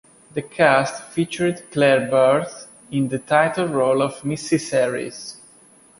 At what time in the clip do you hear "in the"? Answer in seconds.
2.89-3.19